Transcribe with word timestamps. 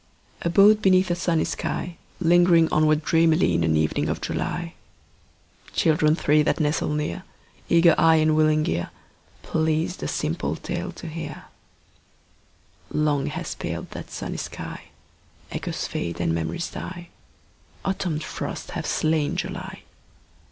A 0.41 0.49
boat 0.49 0.81
beneath 0.81 1.11
a 1.11 1.15
sunny 1.15 1.43
sky, 1.43 1.95
Lingering 2.19 2.67
onward 2.73 3.03
dreamily 3.05 3.53
In 3.53 3.63
an 3.63 3.77
evening 3.77 4.09
of 4.09 4.19
July— 4.19 4.73
Children 5.73 6.15
three 6.15 6.41
that 6.41 6.59
nestle 6.59 6.89
near, 6.89 7.21
Eager 7.69 7.93
eye 7.99 8.15
and 8.15 8.35
willing 8.35 8.67
ear, 8.67 8.89
Pleased 9.43 10.01
a 10.01 10.07
simple 10.07 10.55
tale 10.55 10.91
to 10.93 11.05
hear— 11.07 11.45
Long 12.89 13.27
has 13.27 13.53
paled 13.53 13.91
that 13.91 14.09
sunny 14.09 14.37
sky: 14.37 14.85
Echoes 15.51 15.85
fade 15.85 16.19
and 16.19 16.33
memories 16.33 16.71
die. 16.71 17.09
Autumn 17.85 18.19
frosts 18.19 18.71
have 18.71 18.87
slain 18.87 19.35
July. 19.35 19.83